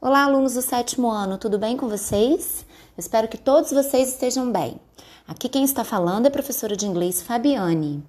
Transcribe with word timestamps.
Olá, 0.00 0.22
alunos 0.22 0.54
do 0.54 0.62
sétimo 0.62 1.10
ano, 1.10 1.36
tudo 1.38 1.58
bem 1.58 1.76
com 1.76 1.88
vocês? 1.88 2.64
espero 2.96 3.26
que 3.26 3.36
todos 3.36 3.72
vocês 3.72 4.10
estejam 4.10 4.52
bem. 4.52 4.80
Aqui 5.26 5.48
quem 5.48 5.64
está 5.64 5.82
falando 5.82 6.26
é 6.26 6.28
a 6.28 6.30
professora 6.30 6.76
de 6.76 6.86
inglês 6.86 7.20
Fabiane. 7.20 8.00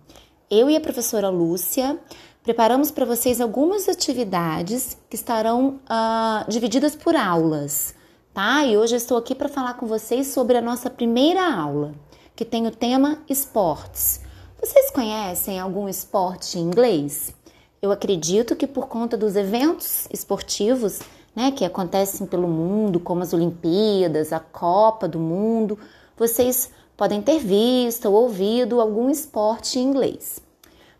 Eu 0.52 0.70
e 0.70 0.76
a 0.76 0.80
professora 0.82 1.30
Lúcia 1.30 2.00
preparamos 2.44 2.92
para 2.92 3.06
vocês 3.06 3.42
algumas 3.42 3.90
atividades 3.90 5.00
que 5.10 5.16
estarão 5.16 5.80
uh, 5.90 6.48
divididas 6.48 6.96
por 6.96 7.16
aulas, 7.16 7.96
tá? 8.36 8.64
E 8.68 8.78
hoje 8.78 8.94
eu 8.94 8.98
estou 8.98 9.18
aqui 9.18 9.34
para 9.34 9.50
falar 9.50 9.74
com 9.74 9.88
vocês 9.88 10.28
sobre 10.28 10.58
a 10.58 10.62
nossa 10.62 10.92
primeira 10.92 11.42
aula, 11.52 11.96
que 12.36 12.46
tem 12.46 12.68
o 12.68 12.72
tema 12.72 13.18
esportes. 13.28 14.22
Vocês 14.62 14.92
conhecem 14.92 15.60
algum 15.60 15.90
esporte 15.90 16.60
em 16.60 16.62
inglês? 16.62 17.34
Eu 17.82 17.92
acredito 17.92 18.56
que 18.56 18.68
por 18.68 18.88
conta 18.88 19.18
dos 19.18 19.36
eventos 19.36 20.06
esportivos 20.12 21.00
né, 21.40 21.52
que 21.52 21.64
acontecem 21.64 22.28
pelo 22.28 22.50
mundo, 22.50 23.00
como 23.00 23.24
as 23.24 23.32
Olimpíadas, 23.32 24.34
a 24.34 24.42
Copa 24.42 25.08
do 25.08 25.18
Mundo, 25.18 25.80
vocês 26.18 26.70
podem 26.98 27.22
ter 27.22 27.40
visto 27.40 28.08
ou 28.08 28.24
ouvido 28.24 28.82
algum 28.82 29.10
esporte 29.10 29.80
em 29.80 29.84
inglês. 29.84 30.42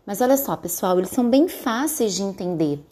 Mas 0.06 0.22
olha 0.22 0.38
só, 0.38 0.56
pessoal, 0.56 0.96
eles 0.96 1.10
são 1.10 1.28
bem 1.28 1.46
fáceis 1.46 2.14
de 2.14 2.22
entender, 2.22 2.82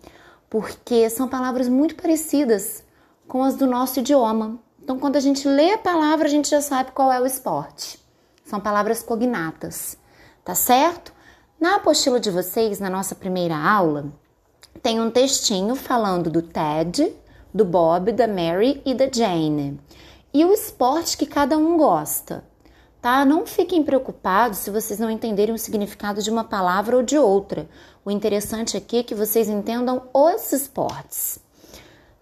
porque 0.50 1.08
são 1.08 1.26
palavras 1.26 1.70
muito 1.70 1.94
parecidas 1.94 2.84
com 3.26 3.42
as 3.42 3.56
do 3.56 3.66
nosso 3.66 4.00
idioma. 4.00 4.58
Então, 4.82 4.98
quando 4.98 5.16
a 5.16 5.20
gente 5.20 5.48
lê 5.48 5.72
a 5.72 5.78
palavra, 5.78 6.26
a 6.26 6.30
gente 6.30 6.50
já 6.50 6.60
sabe 6.60 6.92
qual 6.92 7.10
é 7.10 7.18
o 7.18 7.24
esporte. 7.24 7.98
São 8.44 8.60
palavras 8.60 9.02
cognatas, 9.02 9.96
tá 10.44 10.54
certo? 10.54 11.14
Na 11.58 11.76
apostila 11.76 12.20
de 12.20 12.30
vocês, 12.30 12.78
na 12.78 12.90
nossa 12.90 13.14
primeira 13.14 13.56
aula, 13.56 14.12
tem 14.82 15.00
um 15.00 15.10
textinho 15.10 15.74
falando 15.74 16.28
do 16.28 16.42
TED, 16.42 17.10
do 17.52 17.64
Bob, 17.64 18.12
da 18.12 18.26
Mary 18.26 18.82
e 18.84 18.94
da 18.94 19.08
Jane. 19.10 19.78
E 20.32 20.44
o 20.44 20.52
esporte 20.52 21.16
que 21.16 21.26
cada 21.26 21.56
um 21.56 21.76
gosta, 21.76 22.44
tá? 23.00 23.24
Não 23.24 23.46
fiquem 23.46 23.82
preocupados 23.82 24.58
se 24.58 24.70
vocês 24.70 24.98
não 24.98 25.10
entenderem 25.10 25.54
o 25.54 25.58
significado 25.58 26.22
de 26.22 26.30
uma 26.30 26.44
palavra 26.44 26.96
ou 26.96 27.02
de 27.02 27.16
outra. 27.16 27.68
O 28.04 28.10
interessante 28.10 28.76
aqui 28.76 28.98
é 28.98 29.02
que 29.02 29.14
vocês 29.14 29.48
entendam 29.48 30.02
os 30.12 30.52
esportes. 30.52 31.38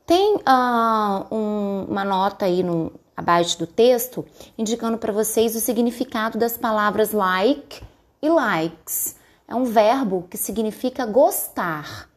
Tem 0.06 0.36
uh, 0.36 1.34
um, 1.34 1.86
uma 1.88 2.04
nota 2.04 2.44
aí 2.44 2.62
no, 2.62 2.92
abaixo 3.16 3.58
do 3.58 3.66
texto 3.66 4.24
indicando 4.56 4.98
para 4.98 5.12
vocês 5.12 5.56
o 5.56 5.60
significado 5.60 6.38
das 6.38 6.56
palavras 6.56 7.12
like 7.12 7.82
e 8.22 8.28
likes. 8.28 9.16
É 9.48 9.54
um 9.54 9.64
verbo 9.64 10.26
que 10.30 10.36
significa 10.36 11.06
gostar 11.06 12.08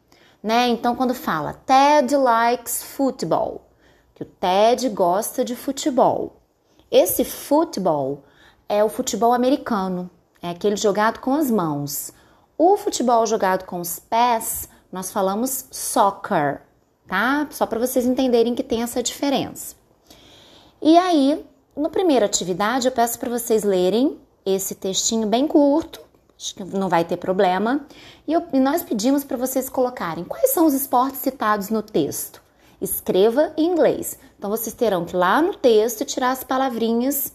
né? 0.42 0.68
Então, 0.68 0.96
quando 0.96 1.14
fala 1.14 1.54
Ted 1.66 2.16
likes 2.16 2.84
football, 2.84 3.70
que 4.16 4.24
o 4.24 4.26
Ted 4.26 4.90
gosta 4.90 5.46
de 5.46 5.56
futebol. 5.56 6.42
Esse 6.90 7.24
futebol 7.24 8.24
é 8.68 8.84
o 8.84 8.90
futebol 8.90 9.34
americano, 9.34 10.10
é 10.42 10.50
aquele 10.50 10.76
jogado 10.76 11.20
com 11.20 11.34
as 11.34 11.52
mãos. 11.52 12.12
O 12.58 12.76
futebol 12.78 13.26
jogado 13.26 13.66
com 13.66 13.80
os 13.80 14.00
pés, 14.00 14.68
nós 14.92 15.12
falamos 15.12 15.66
soccer, 15.72 16.62
tá? 17.08 17.48
Só 17.52 17.66
para 17.66 17.80
vocês 17.80 18.06
entenderem 18.06 18.56
que 18.56 18.64
tem 18.64 18.82
essa 18.82 19.04
diferença. 19.04 19.76
E 20.82 20.98
aí, 20.98 21.46
na 21.76 21.90
primeira 21.90 22.26
atividade, 22.26 22.88
eu 22.88 22.92
peço 22.92 23.20
para 23.20 23.30
vocês 23.30 23.64
lerem 23.64 24.20
esse 24.46 24.74
textinho 24.76 25.28
bem 25.28 25.48
curto 25.48 26.09
não 26.74 26.88
vai 26.88 27.04
ter 27.04 27.18
problema. 27.18 27.86
E, 28.28 28.34
eu, 28.34 28.44
e 28.54 28.60
nós 28.60 28.84
pedimos 28.84 29.24
para 29.24 29.38
vocês 29.38 29.70
colocarem 29.70 30.24
quais 30.24 30.52
são 30.52 30.66
os 30.66 30.74
esportes 30.74 31.20
citados 31.20 31.70
no 31.70 31.82
texto. 31.82 32.42
Escreva 32.82 33.54
em 33.58 33.66
inglês. 33.66 34.18
Então 34.38 34.50
vocês 34.50 34.74
terão 34.74 35.06
que 35.06 35.16
lá 35.16 35.42
no 35.42 35.54
texto 35.56 36.06
tirar 36.06 36.32
as 36.32 36.44
palavrinhas 36.44 37.34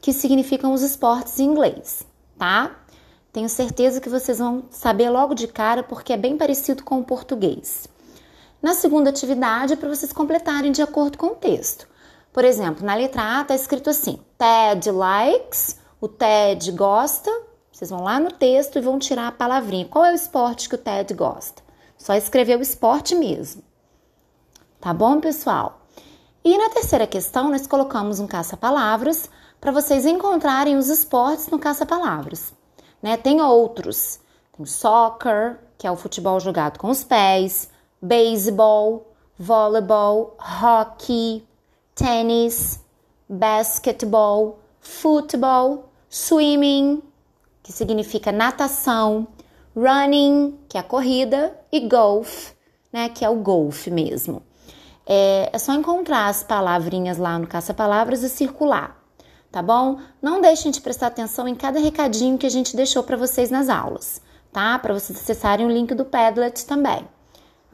que 0.00 0.12
significam 0.12 0.72
os 0.72 0.82
esportes 0.82 1.38
em 1.38 1.44
inglês, 1.44 2.06
tá? 2.38 2.76
Tenho 3.32 3.48
certeza 3.48 4.00
que 4.00 4.08
vocês 4.08 4.38
vão 4.38 4.64
saber 4.70 5.10
logo 5.10 5.34
de 5.34 5.46
cara 5.46 5.82
porque 5.82 6.12
é 6.12 6.16
bem 6.16 6.36
parecido 6.36 6.82
com 6.82 7.00
o 7.00 7.04
português. 7.04 7.86
Na 8.62 8.74
segunda 8.74 9.10
atividade 9.10 9.74
é 9.74 9.76
para 9.76 9.88
vocês 9.88 10.12
completarem 10.12 10.72
de 10.72 10.82
acordo 10.82 11.18
com 11.18 11.28
o 11.28 11.36
texto. 11.36 11.86
Por 12.32 12.44
exemplo, 12.44 12.86
na 12.86 12.94
letra 12.94 13.38
A 13.38 13.42
está 13.42 13.54
escrito 13.54 13.90
assim: 13.90 14.18
Ted 14.38 14.90
likes, 14.90 15.78
o 16.00 16.08
Ted 16.08 16.72
gosta, 16.72 17.30
vocês 17.78 17.90
vão 17.90 18.02
lá 18.02 18.18
no 18.18 18.32
texto 18.32 18.76
e 18.76 18.80
vão 18.80 18.98
tirar 18.98 19.28
a 19.28 19.32
palavrinha. 19.32 19.86
Qual 19.86 20.04
é 20.04 20.10
o 20.10 20.14
esporte 20.16 20.68
que 20.68 20.74
o 20.74 20.78
Ted 20.78 21.14
gosta? 21.14 21.62
Só 21.96 22.12
escrever 22.14 22.58
o 22.58 22.60
esporte 22.60 23.14
mesmo. 23.14 23.62
Tá 24.80 24.92
bom, 24.92 25.20
pessoal? 25.20 25.82
E 26.44 26.58
na 26.58 26.70
terceira 26.70 27.06
questão, 27.06 27.48
nós 27.48 27.68
colocamos 27.68 28.18
um 28.18 28.26
caça-palavras 28.26 29.30
para 29.60 29.70
vocês 29.70 30.04
encontrarem 30.06 30.76
os 30.76 30.88
esportes 30.88 31.46
no 31.46 31.58
caça-palavras. 31.60 32.52
Né? 33.00 33.16
Tem 33.16 33.40
outros. 33.40 34.18
Tem 34.56 34.66
soccer, 34.66 35.60
que 35.78 35.86
é 35.86 35.90
o 35.90 35.96
futebol 35.96 36.40
jogado 36.40 36.80
com 36.80 36.90
os 36.90 37.04
pés, 37.04 37.70
beisebol, 38.02 39.06
voleibol, 39.38 40.36
hockey, 40.40 41.46
tênis, 41.94 42.80
basquetebol, 43.28 44.58
futebol, 44.80 45.84
swimming, 46.10 47.07
que 47.68 47.72
significa 47.74 48.32
natação, 48.32 49.28
running, 49.76 50.58
que 50.70 50.78
é 50.78 50.80
a 50.80 50.82
corrida, 50.82 51.54
e 51.70 51.80
golf, 51.80 52.52
né, 52.90 53.10
que 53.10 53.22
é 53.22 53.28
o 53.28 53.36
golfe 53.36 53.90
mesmo. 53.90 54.42
É, 55.06 55.50
é 55.52 55.58
só 55.58 55.74
encontrar 55.74 56.28
as 56.28 56.42
palavrinhas 56.42 57.18
lá 57.18 57.38
no 57.38 57.46
caça-palavras 57.46 58.22
e 58.22 58.30
circular, 58.30 58.98
tá 59.52 59.60
bom? 59.60 59.98
Não 60.22 60.40
deixem 60.40 60.72
de 60.72 60.80
prestar 60.80 61.08
atenção 61.08 61.46
em 61.46 61.54
cada 61.54 61.78
recadinho 61.78 62.38
que 62.38 62.46
a 62.46 62.50
gente 62.50 62.74
deixou 62.74 63.02
para 63.02 63.18
vocês 63.18 63.50
nas 63.50 63.68
aulas, 63.68 64.22
tá? 64.50 64.78
Para 64.78 64.94
vocês 64.94 65.18
acessarem 65.18 65.66
o 65.66 65.70
link 65.70 65.94
do 65.94 66.06
Padlet 66.06 66.64
também. 66.64 67.06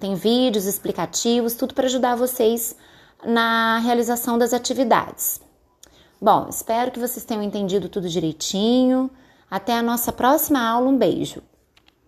Tem 0.00 0.16
vídeos 0.16 0.64
explicativos, 0.64 1.54
tudo 1.54 1.72
para 1.72 1.86
ajudar 1.86 2.16
vocês 2.16 2.74
na 3.24 3.78
realização 3.78 4.36
das 4.38 4.52
atividades. 4.52 5.40
Bom, 6.20 6.48
espero 6.50 6.90
que 6.90 6.98
vocês 6.98 7.24
tenham 7.24 7.44
entendido 7.44 7.88
tudo 7.88 8.08
direitinho. 8.08 9.08
Até 9.50 9.72
a 9.74 9.82
nossa 9.82 10.12
próxima 10.12 10.60
aula. 10.60 10.88
Um 10.88 10.98
beijo! 10.98 11.42